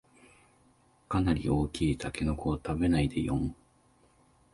[1.07, 3.55] かなり大きいタケノコを食べないでよん